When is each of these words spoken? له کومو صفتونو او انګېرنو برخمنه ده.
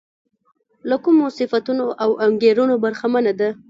له 0.89 0.95
کومو 1.03 1.25
صفتونو 1.37 1.85
او 2.03 2.09
انګېرنو 2.25 2.75
برخمنه 2.83 3.31
ده. 3.39 3.49